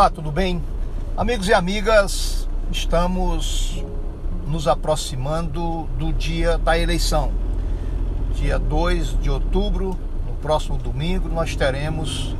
Olá, 0.00 0.08
tudo 0.08 0.32
bem? 0.32 0.62
Amigos 1.14 1.46
e 1.46 1.52
amigas, 1.52 2.48
estamos 2.72 3.84
nos 4.46 4.66
aproximando 4.66 5.82
do 5.98 6.10
dia 6.10 6.56
da 6.56 6.78
eleição. 6.78 7.30
Dia 8.32 8.58
2 8.58 9.20
de 9.20 9.28
outubro, 9.28 9.98
no 10.26 10.32
próximo 10.36 10.78
domingo, 10.78 11.28
nós 11.28 11.54
teremos 11.54 12.34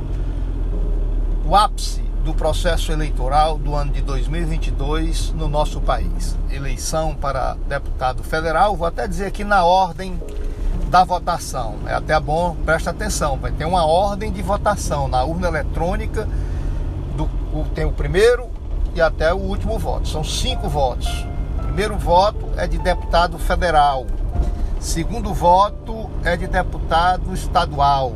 o 1.45 1.55
ápice 1.55 2.01
do 2.25 2.33
processo 2.33 2.91
eleitoral 2.91 3.59
do 3.59 3.75
ano 3.75 3.91
de 3.91 4.01
2022 4.01 5.31
no 5.33 5.47
nosso 5.47 5.79
país. 5.79 6.35
Eleição 6.49 7.13
para 7.13 7.55
deputado 7.67 8.23
federal, 8.23 8.75
vou 8.75 8.87
até 8.87 9.07
dizer 9.07 9.27
aqui 9.27 9.43
na 9.43 9.63
ordem 9.63 10.19
da 10.89 11.03
votação. 11.03 11.75
É 11.85 11.93
até 11.93 12.19
bom, 12.19 12.55
presta 12.65 12.89
atenção, 12.89 13.37
vai 13.37 13.51
ter 13.51 13.65
uma 13.65 13.85
ordem 13.85 14.31
de 14.31 14.41
votação 14.41 15.07
na 15.07 15.23
urna 15.23 15.47
eletrônica 15.47 16.27
tem 17.73 17.85
o 17.85 17.91
primeiro 17.91 18.49
e 18.95 19.01
até 19.01 19.33
o 19.33 19.37
último 19.37 19.77
voto. 19.77 20.07
São 20.07 20.23
cinco 20.23 20.67
votos. 20.67 21.25
Primeiro 21.57 21.97
voto 21.97 22.49
é 22.57 22.67
de 22.67 22.77
deputado 22.77 23.37
federal. 23.37 24.05
Segundo 24.79 25.33
voto 25.33 26.09
é 26.23 26.35
de 26.35 26.47
deputado 26.47 27.33
estadual. 27.33 28.13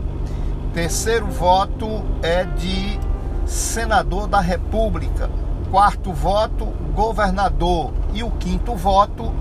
Terceiro 0.74 1.28
voto 1.28 2.04
é 2.22 2.44
de 2.44 3.00
senador 3.46 4.28
da 4.28 4.40
República. 4.40 5.30
Quarto 5.72 6.12
voto, 6.12 6.66
governador. 6.94 7.94
E 8.14 8.24
o 8.24 8.32
quinto 8.32 8.76
voto, 8.76 9.32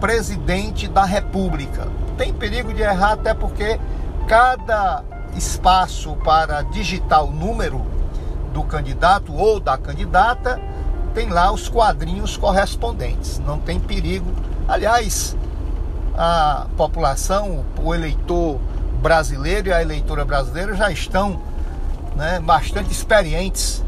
presidente 0.00 0.86
da 0.88 1.04
República. 1.04 1.88
Tem 2.16 2.32
perigo 2.32 2.72
de 2.72 2.82
errar 2.82 3.12
até 3.12 3.34
porque 3.34 3.80
cada 4.28 5.02
espaço 5.34 6.16
para 6.24 6.62
digitar 6.62 7.24
o 7.24 7.30
número 7.30 7.82
do 8.56 8.64
candidato 8.64 9.34
ou 9.34 9.60
da 9.60 9.76
candidata 9.76 10.58
tem 11.12 11.28
lá 11.28 11.52
os 11.52 11.68
quadrinhos 11.68 12.38
correspondentes. 12.38 13.38
Não 13.38 13.58
tem 13.58 13.78
perigo. 13.78 14.32
Aliás, 14.66 15.36
a 16.16 16.66
população, 16.74 17.66
o 17.78 17.94
eleitor 17.94 18.58
brasileiro 19.02 19.68
e 19.68 19.72
a 19.74 19.82
eleitora 19.82 20.24
brasileira 20.24 20.74
já 20.74 20.90
estão 20.90 21.38
né, 22.16 22.40
bastante 22.40 22.90
experientes 22.90 23.84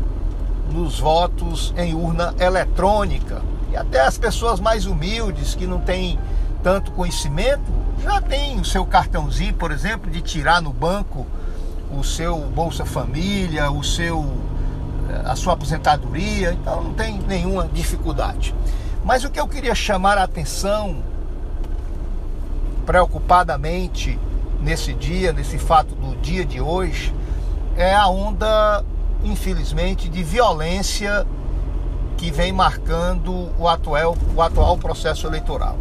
nos 0.71 1.01
votos 1.01 1.73
em 1.79 1.95
urna 1.95 2.35
eletrônica. 2.39 3.41
E 3.73 3.77
até 3.77 4.03
as 4.03 4.19
pessoas 4.19 4.61
mais 4.61 4.85
humildes, 4.85 5.55
que 5.55 5.67
não 5.67 5.81
têm 5.81 6.19
tanto 6.63 6.93
conhecimento, 6.93 7.73
já 8.03 8.21
tem 8.21 8.61
o 8.61 8.65
seu 8.67 8.85
cartãozinho, 8.85 9.55
por 9.55 9.71
exemplo, 9.71 10.11
de 10.11 10.21
tirar 10.21 10.61
no 10.61 10.75
banco 10.75 11.27
o 11.91 12.05
seu 12.05 12.39
Bolsa 12.39 12.85
Família, 12.85 13.71
o 13.71 13.83
seu 13.83 14.48
a 15.25 15.35
sua 15.37 15.55
aposentadoria, 15.55 16.53
então 16.53 16.83
não 16.83 16.95
tem 16.95 17.19
nenhuma 17.27 17.69
dificuldade. 17.69 18.55
Mas 19.05 19.25
o 19.25 19.31
que 19.31 19.41
eu 19.41 19.49
queria 19.49 19.75
chamar 19.75 20.19
a 20.19 20.25
atenção 20.25 20.97
preocupadamente 22.85 24.19
nesse 24.61 24.93
dia, 24.93 25.33
nesse 25.33 25.59
fato 25.59 25.95
do 25.95 26.17
dia 26.17 26.45
de 26.45 26.61
hoje, 26.61 27.15
é 27.77 27.95
a 27.95 28.09
onda, 28.09 28.85
infelizmente, 29.23 30.09
de 30.09 30.23
violência 30.23 31.27
que 32.17 32.31
vem 32.31 32.53
marcando 32.53 33.51
o 33.59 33.69
atual, 33.69 34.17
o 34.35 34.43
atual 34.43 34.77
processo 34.77 35.27
eleitoral. 35.27 35.79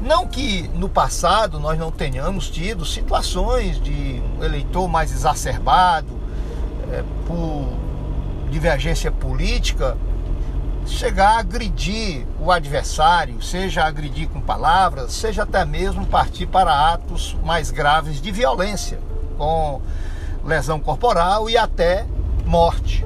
Não 0.00 0.26
que 0.26 0.68
no 0.74 0.88
passado 0.88 1.58
nós 1.58 1.78
não 1.78 1.90
tenhamos 1.90 2.50
tido 2.50 2.84
situações 2.84 3.80
de 3.80 4.22
um 4.38 4.44
eleitor 4.44 4.86
mais 4.86 5.10
exacerbado 5.10 6.18
é, 6.92 7.02
por 7.26 7.85
divergência 8.50 9.10
política, 9.10 9.96
chegar 10.86 11.36
a 11.36 11.38
agredir 11.38 12.26
o 12.40 12.50
adversário, 12.50 13.42
seja 13.42 13.84
agredir 13.84 14.28
com 14.28 14.40
palavras, 14.40 15.12
seja 15.12 15.42
até 15.42 15.64
mesmo 15.64 16.06
partir 16.06 16.46
para 16.46 16.92
atos 16.92 17.36
mais 17.44 17.70
graves 17.70 18.20
de 18.20 18.30
violência, 18.30 18.98
com 19.36 19.82
lesão 20.44 20.78
corporal 20.78 21.50
e 21.50 21.56
até 21.56 22.06
morte. 22.44 23.04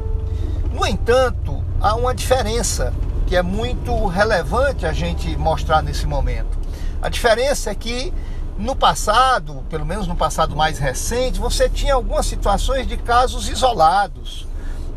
No 0.72 0.86
entanto, 0.86 1.64
há 1.80 1.94
uma 1.94 2.14
diferença 2.14 2.92
que 3.26 3.34
é 3.34 3.42
muito 3.42 4.06
relevante 4.06 4.84
a 4.84 4.92
gente 4.92 5.36
mostrar 5.36 5.82
nesse 5.82 6.06
momento. 6.06 6.58
A 7.00 7.08
diferença 7.08 7.70
é 7.70 7.74
que 7.74 8.12
no 8.58 8.76
passado, 8.76 9.64
pelo 9.70 9.86
menos 9.86 10.06
no 10.06 10.14
passado 10.14 10.54
mais 10.54 10.78
recente, 10.78 11.40
você 11.40 11.68
tinha 11.68 11.94
algumas 11.94 12.26
situações 12.26 12.86
de 12.86 12.98
casos 12.98 13.48
isolados 13.48 14.49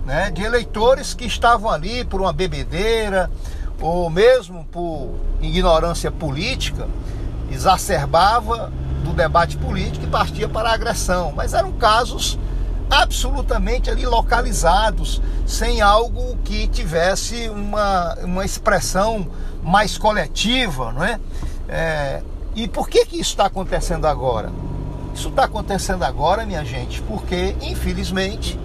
né, 0.05 0.31
de 0.31 0.43
eleitores 0.43 1.13
que 1.13 1.25
estavam 1.25 1.69
ali 1.69 2.03
por 2.03 2.21
uma 2.21 2.33
bebedeira 2.33 3.29
ou 3.81 4.09
mesmo 4.09 4.65
por 4.71 5.09
ignorância 5.41 6.11
política, 6.11 6.87
exacerbava 7.51 8.71
do 9.03 9.11
debate 9.13 9.57
político 9.57 10.05
e 10.05 10.07
partia 10.07 10.47
para 10.47 10.69
a 10.69 10.73
agressão. 10.73 11.33
Mas 11.35 11.53
eram 11.53 11.73
casos 11.73 12.39
absolutamente 12.89 13.89
ali 13.89 14.05
localizados, 14.05 15.21
sem 15.45 15.81
algo 15.81 16.37
que 16.43 16.67
tivesse 16.67 17.49
uma, 17.49 18.15
uma 18.23 18.45
expressão 18.45 19.27
mais 19.61 19.97
coletiva, 19.97 20.91
não 20.91 21.03
é? 21.03 21.19
é 21.67 22.21
e 22.55 22.67
por 22.67 22.87
que, 22.87 23.05
que 23.05 23.15
isso 23.15 23.31
está 23.31 23.47
acontecendo 23.47 24.05
agora? 24.05 24.51
Isso 25.13 25.29
está 25.29 25.45
acontecendo 25.45 26.03
agora, 26.03 26.45
minha 26.45 26.63
gente, 26.63 27.01
porque 27.01 27.55
infelizmente 27.61 28.59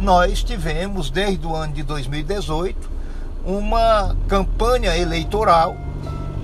nós 0.00 0.42
tivemos 0.42 1.10
desde 1.10 1.46
o 1.46 1.54
ano 1.54 1.74
de 1.74 1.82
2018 1.82 2.90
uma 3.44 4.16
campanha 4.26 4.96
eleitoral 4.96 5.76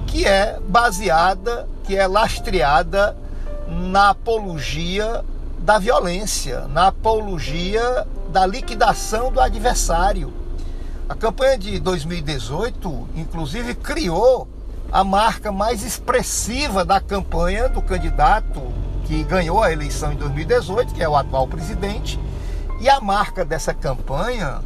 que 0.06 0.26
é 0.26 0.58
baseada, 0.68 1.66
que 1.84 1.96
é 1.96 2.06
lastreada 2.06 3.16
na 3.66 4.10
apologia 4.10 5.24
da 5.58 5.78
violência, 5.78 6.68
na 6.68 6.88
apologia 6.88 8.06
da 8.30 8.44
liquidação 8.44 9.32
do 9.32 9.40
adversário. 9.40 10.32
A 11.08 11.14
campanha 11.14 11.56
de 11.56 11.80
2018, 11.80 13.08
inclusive, 13.16 13.74
criou 13.74 14.46
a 14.92 15.02
marca 15.02 15.50
mais 15.50 15.82
expressiva 15.82 16.84
da 16.84 17.00
campanha 17.00 17.68
do 17.68 17.80
candidato 17.80 18.60
que 19.06 19.24
ganhou 19.24 19.62
a 19.62 19.72
eleição 19.72 20.12
em 20.12 20.16
2018, 20.16 20.94
que 20.94 21.02
é 21.02 21.08
o 21.08 21.16
atual 21.16 21.46
presidente, 21.46 22.18
e 22.81 22.88
a 22.88 23.00
marca 23.00 23.44
dessa 23.44 23.72
campanha, 23.72 24.60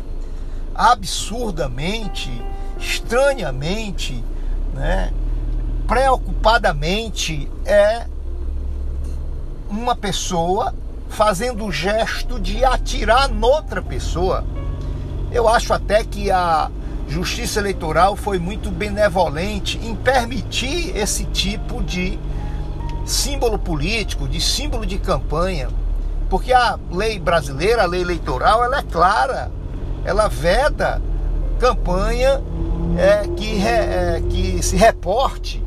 absurdamente, 0.75 2.31
estranhamente, 2.79 4.25
né, 4.75 5.13
preocupadamente, 5.87 7.51
é 7.65 8.07
uma 9.69 9.95
pessoa 9.95 10.75
fazendo 11.09 11.65
o 11.65 11.73
gesto 11.73 12.39
de 12.39 12.65
atirar 12.65 13.29
noutra 13.29 13.83
pessoa. 13.83 14.45
Eu 15.31 15.49
acho 15.49 15.73
até 15.73 16.05
que 16.05 16.31
a 16.31 16.71
Justiça 17.09 17.59
Eleitoral 17.59 18.15
foi 18.15 18.39
muito 18.39 18.71
benevolente 18.71 19.79
em 19.79 19.95
permitir 19.97 20.97
esse 20.97 21.25
tipo 21.25 21.83
de 21.83 22.19
símbolo 23.05 23.59
político, 23.59 24.29
de 24.29 24.41
símbolo 24.41 24.87
de 24.87 24.99
campanha. 24.99 25.69
Porque 26.31 26.53
a 26.53 26.79
lei 26.93 27.19
brasileira, 27.19 27.83
a 27.83 27.87
lei 27.87 28.01
eleitoral, 28.01 28.65
ela 28.65 28.79
é 28.79 28.83
clara. 28.83 29.51
Ela 30.05 30.29
veda 30.29 31.03
campanha 31.59 32.41
é, 32.97 33.29
que, 33.37 33.57
re, 33.57 33.69
é, 33.69 34.23
que 34.31 34.63
se 34.63 34.77
reporte 34.77 35.63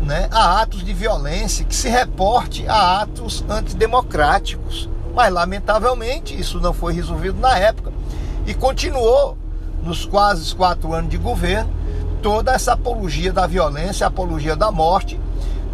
né, 0.00 0.28
a 0.30 0.62
atos 0.62 0.84
de 0.84 0.92
violência, 0.94 1.64
que 1.64 1.74
se 1.74 1.88
reporte 1.88 2.66
a 2.68 3.02
atos 3.02 3.44
antidemocráticos. 3.48 4.88
Mas, 5.14 5.32
lamentavelmente, 5.32 6.38
isso 6.38 6.60
não 6.60 6.72
foi 6.72 6.94
resolvido 6.94 7.38
na 7.38 7.58
época 7.58 7.92
e 8.46 8.54
continuou 8.54 9.36
nos 9.82 10.04
quase 10.04 10.54
quatro 10.54 10.92
anos 10.94 11.10
de 11.10 11.18
governo 11.18 11.70
toda 12.22 12.52
essa 12.52 12.72
apologia 12.72 13.32
da 13.32 13.46
violência, 13.46 14.06
apologia 14.06 14.56
da 14.56 14.70
morte, 14.70 15.20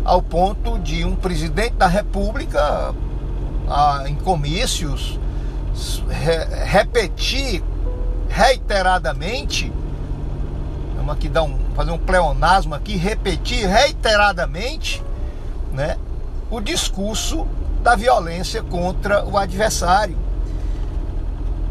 ao 0.05 0.21
ponto 0.21 0.79
de 0.81 1.05
um 1.05 1.15
presidente 1.15 1.75
da 1.75 1.87
República 1.87 2.93
ah, 3.71 4.05
em 4.07 4.17
comícios, 4.17 5.19
re, 6.09 6.65
repetir 6.65 7.63
reiteradamente, 8.29 9.73
vamos 10.97 11.15
aqui 11.15 11.29
dar 11.29 11.45
um, 11.45 11.57
fazer 11.77 11.93
um 11.93 11.99
pleonasmo 11.99 12.75
aqui, 12.75 12.97
repetir 12.97 13.67
reiteradamente 13.67 15.03
né, 15.73 15.97
o 16.51 16.61
discurso 16.61 17.47
da 17.83 17.95
violência 17.95 18.63
contra 18.63 19.25
o 19.25 19.39
adversário. 19.39 20.19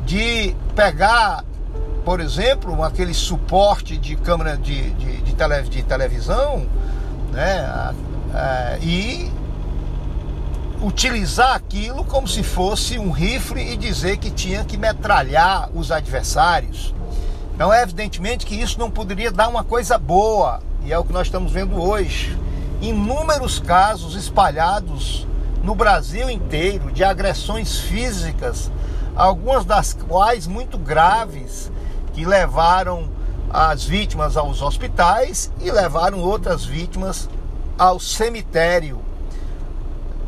De 0.05 0.55
pegar, 0.75 1.43
por 2.03 2.19
exemplo, 2.19 2.81
aquele 2.83 3.13
suporte 3.13 3.95
de 3.95 4.15
câmera 4.15 4.57
de, 4.57 4.89
de, 4.91 5.21
de, 5.21 5.35
tele, 5.35 5.61
de 5.63 5.83
televisão 5.83 6.65
né, 7.31 7.93
e 8.81 9.31
utilizar 10.81 11.55
aquilo 11.55 12.05
como 12.05 12.27
se 12.27 12.41
fosse 12.41 12.97
um 12.97 13.11
rifle 13.11 13.61
e 13.61 13.75
dizer 13.75 14.17
que 14.17 14.31
tinha 14.31 14.63
que 14.63 14.77
metralhar 14.77 15.69
os 15.73 15.91
adversários. 15.91 16.93
Então, 17.53 17.73
é 17.73 17.83
evidentemente 17.83 18.45
que 18.45 18.55
isso 18.55 18.79
não 18.79 18.89
poderia 18.89 19.31
dar 19.31 19.49
uma 19.49 19.63
coisa 19.63 19.97
boa, 19.97 20.61
e 20.85 20.93
é 20.93 20.97
o 20.97 21.03
que 21.03 21.11
nós 21.11 21.27
estamos 21.27 21.51
vendo 21.51 21.81
hoje. 21.81 22.37
Inúmeros 22.81 23.59
casos 23.59 24.15
espalhados 24.15 25.27
no 25.61 25.75
Brasil 25.75 26.29
inteiro 26.29 26.89
de 26.91 27.03
agressões 27.03 27.79
físicas, 27.79 28.71
algumas 29.13 29.65
das 29.65 29.93
quais 29.93 30.47
muito 30.47 30.77
graves, 30.77 31.69
que 32.13 32.23
levaram 32.23 33.09
as 33.49 33.83
vítimas 33.83 34.37
aos 34.37 34.61
hospitais 34.61 35.51
e 35.59 35.69
levaram 35.69 36.19
outras 36.19 36.63
vítimas 36.63 37.27
ao 37.77 37.99
cemitério. 37.99 39.08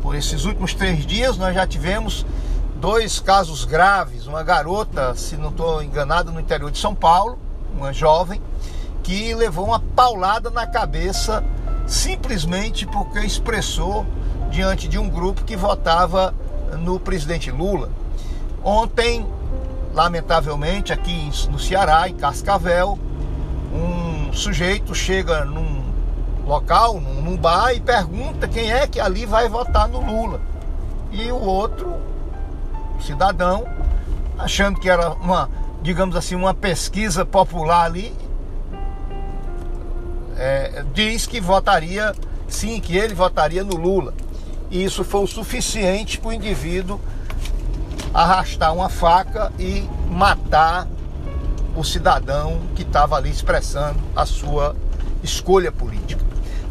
Por 0.02 0.16
esses 0.16 0.44
últimos 0.44 0.74
três 0.74 1.06
dias, 1.06 1.38
nós 1.38 1.54
já 1.54 1.64
tivemos 1.64 2.26
dois 2.76 3.20
casos 3.20 3.64
graves. 3.64 4.26
Uma 4.26 4.42
garota, 4.42 5.14
se 5.14 5.36
não 5.36 5.50
estou 5.50 5.80
enganado, 5.80 6.32
no 6.32 6.40
interior 6.40 6.72
de 6.72 6.78
São 6.78 6.92
Paulo, 6.92 7.38
uma 7.72 7.92
jovem, 7.92 8.42
que 9.04 9.32
levou 9.32 9.64
uma 9.66 9.78
paulada 9.78 10.50
na 10.50 10.66
cabeça 10.66 11.44
simplesmente 11.86 12.84
porque 12.84 13.20
expressou 13.20 14.04
diante 14.50 14.88
de 14.88 14.98
um 14.98 15.08
grupo 15.08 15.44
que 15.44 15.56
votava 15.56 16.34
no 16.78 16.98
presidente 16.98 17.50
Lula. 17.50 17.88
Ontem, 18.64 19.24
lamentavelmente, 19.94 20.92
aqui 20.92 21.30
no 21.48 21.58
Ceará, 21.58 22.08
em 22.08 22.14
Cascavel, 22.14 22.98
um 23.72 24.32
sujeito 24.32 24.94
chega 24.94 25.44
num 25.44 25.81
local, 26.46 27.00
num 27.00 27.36
bar, 27.36 27.72
e 27.74 27.80
pergunta 27.80 28.48
quem 28.48 28.72
é 28.72 28.86
que 28.86 29.00
ali 29.00 29.26
vai 29.26 29.48
votar 29.48 29.88
no 29.88 30.00
Lula. 30.00 30.40
E 31.10 31.30
o 31.30 31.40
outro 31.40 31.94
cidadão, 33.00 33.66
achando 34.38 34.80
que 34.80 34.88
era 34.88 35.10
uma, 35.10 35.48
digamos 35.82 36.16
assim, 36.16 36.34
uma 36.34 36.54
pesquisa 36.54 37.24
popular 37.24 37.84
ali, 37.84 38.14
é, 40.36 40.84
diz 40.94 41.26
que 41.26 41.40
votaria, 41.40 42.14
sim, 42.48 42.80
que 42.80 42.96
ele 42.96 43.14
votaria 43.14 43.62
no 43.62 43.76
Lula. 43.76 44.14
E 44.70 44.82
isso 44.82 45.04
foi 45.04 45.22
o 45.22 45.26
suficiente 45.26 46.18
para 46.18 46.30
o 46.30 46.32
indivíduo 46.32 46.98
arrastar 48.14 48.74
uma 48.74 48.88
faca 48.88 49.52
e 49.58 49.88
matar 50.10 50.86
o 51.74 51.82
cidadão 51.82 52.60
que 52.74 52.82
estava 52.82 53.16
ali 53.16 53.30
expressando 53.30 53.98
a 54.14 54.26
sua 54.26 54.76
escolha 55.22 55.72
política. 55.72 56.21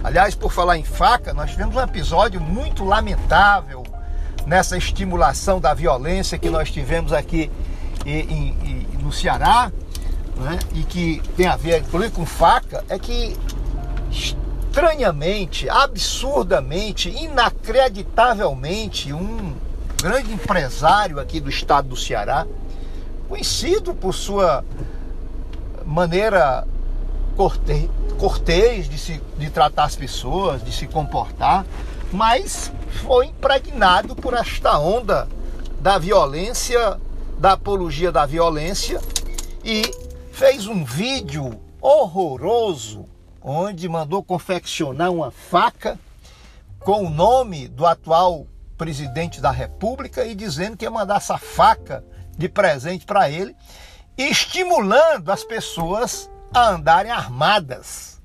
Aliás, 0.03 0.33
por 0.33 0.51
falar 0.51 0.77
em 0.77 0.83
faca, 0.83 1.33
nós 1.33 1.51
tivemos 1.51 1.75
um 1.75 1.81
episódio 1.81 2.41
muito 2.41 2.83
lamentável 2.83 3.83
nessa 4.47 4.77
estimulação 4.77 5.59
da 5.59 5.73
violência 5.73 6.39
que 6.39 6.49
nós 6.49 6.71
tivemos 6.71 7.13
aqui 7.13 7.51
no 8.99 9.11
Ceará, 9.11 9.71
né? 10.37 10.57
e 10.73 10.83
que 10.83 11.21
tem 11.37 11.45
a 11.45 11.55
ver 11.55 11.81
inclusive 11.81 12.13
com 12.13 12.25
faca, 12.25 12.83
é 12.89 12.97
que 12.97 13.37
estranhamente, 14.09 15.69
absurdamente, 15.69 17.09
inacreditavelmente, 17.09 19.13
um 19.13 19.53
grande 20.01 20.33
empresário 20.33 21.19
aqui 21.19 21.39
do 21.39 21.49
estado 21.49 21.89
do 21.89 21.95
Ceará, 21.95 22.47
conhecido 23.29 23.93
por 23.93 24.15
sua 24.15 24.65
maneira 25.85 26.65
cortês, 27.35 28.89
de, 28.89 28.97
se, 28.97 29.21
de 29.37 29.49
tratar 29.49 29.85
as 29.85 29.95
pessoas, 29.95 30.63
de 30.63 30.71
se 30.71 30.87
comportar, 30.87 31.65
mas 32.11 32.71
foi 33.03 33.27
impregnado 33.27 34.15
por 34.15 34.33
esta 34.33 34.77
onda 34.77 35.27
da 35.79 35.97
violência, 35.97 36.99
da 37.37 37.53
apologia 37.53 38.11
da 38.11 38.25
violência 38.25 39.01
e 39.63 39.81
fez 40.31 40.67
um 40.67 40.83
vídeo 40.83 41.59
horroroso 41.81 43.05
onde 43.41 43.89
mandou 43.89 44.23
confeccionar 44.23 45.11
uma 45.11 45.31
faca 45.31 45.99
com 46.79 47.05
o 47.05 47.09
nome 47.09 47.67
do 47.67 47.85
atual 47.85 48.45
presidente 48.77 49.39
da 49.39 49.51
República 49.51 50.25
e 50.25 50.33
dizendo 50.33 50.77
que 50.77 50.85
ia 50.85 50.91
mandar 50.91 51.17
essa 51.17 51.37
faca 51.37 52.03
de 52.37 52.49
presente 52.49 53.05
para 53.05 53.29
ele, 53.29 53.55
estimulando 54.17 55.31
as 55.31 55.43
pessoas 55.43 56.30
a 56.53 56.69
andarem 56.69 57.11
armadas. 57.11 58.21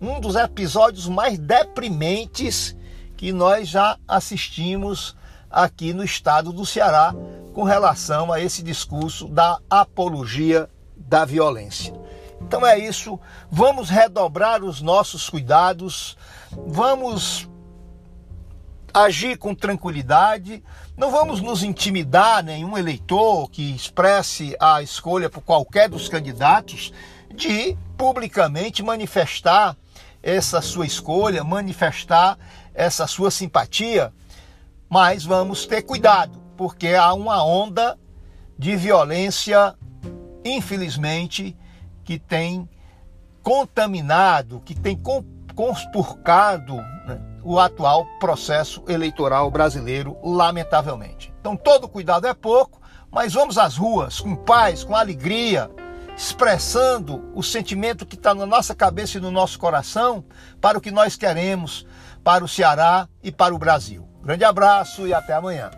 Um 0.00 0.20
dos 0.20 0.36
episódios 0.36 1.08
mais 1.08 1.38
deprimentes 1.38 2.76
que 3.16 3.32
nós 3.32 3.68
já 3.68 3.98
assistimos 4.06 5.16
aqui 5.50 5.92
no 5.92 6.04
estado 6.04 6.52
do 6.52 6.66
Ceará 6.66 7.14
com 7.52 7.62
relação 7.62 8.32
a 8.32 8.40
esse 8.40 8.62
discurso 8.62 9.28
da 9.28 9.58
apologia 9.70 10.68
da 10.96 11.24
violência. 11.24 11.94
Então 12.40 12.66
é 12.66 12.78
isso, 12.78 13.18
vamos 13.50 13.88
redobrar 13.88 14.62
os 14.62 14.82
nossos 14.82 15.30
cuidados, 15.30 16.16
vamos 16.66 17.48
agir 18.92 19.38
com 19.38 19.54
tranquilidade, 19.54 20.62
não 20.96 21.10
vamos 21.10 21.40
nos 21.40 21.62
intimidar 21.62 22.44
nenhum 22.44 22.76
eleitor 22.76 23.50
que 23.50 23.74
expresse 23.74 24.54
a 24.60 24.82
escolha 24.82 25.30
por 25.30 25.42
qualquer 25.42 25.88
dos 25.88 26.08
candidatos 26.08 26.92
de 27.34 27.76
publicamente 27.96 28.82
manifestar 28.82 29.76
essa 30.22 30.62
sua 30.62 30.86
escolha, 30.86 31.44
manifestar 31.44 32.38
essa 32.72 33.06
sua 33.06 33.30
simpatia, 33.30 34.12
mas 34.88 35.24
vamos 35.24 35.66
ter 35.66 35.82
cuidado, 35.82 36.40
porque 36.56 36.88
há 36.88 37.12
uma 37.12 37.44
onda 37.44 37.98
de 38.58 38.76
violência, 38.76 39.74
infelizmente, 40.44 41.56
que 42.04 42.18
tem 42.18 42.68
contaminado, 43.42 44.60
que 44.64 44.74
tem 44.74 44.98
conspurcado 45.54 46.76
né, 46.76 47.20
o 47.42 47.58
atual 47.58 48.06
processo 48.18 48.82
eleitoral 48.88 49.50
brasileiro, 49.50 50.16
lamentavelmente. 50.22 51.32
Então, 51.40 51.56
todo 51.56 51.88
cuidado 51.88 52.26
é 52.26 52.32
pouco, 52.32 52.80
mas 53.10 53.34
vamos 53.34 53.58
às 53.58 53.76
ruas 53.76 54.20
com 54.20 54.34
paz, 54.34 54.82
com 54.82 54.96
alegria, 54.96 55.70
expressando 56.16 57.30
o 57.34 57.42
sentimento 57.42 58.06
que 58.06 58.14
está 58.16 58.34
na 58.34 58.46
nossa 58.46 58.74
cabeça 58.74 59.18
e 59.18 59.20
no 59.20 59.30
nosso 59.30 59.58
coração 59.58 60.24
para 60.60 60.78
o 60.78 60.80
que 60.80 60.90
nós 60.90 61.16
queremos 61.16 61.86
para 62.22 62.44
o 62.44 62.48
Ceará 62.48 63.08
e 63.22 63.30
para 63.30 63.54
o 63.54 63.58
Brasil. 63.58 64.08
Grande 64.22 64.44
abraço 64.44 65.06
e 65.06 65.12
até 65.12 65.34
amanhã. 65.34 65.70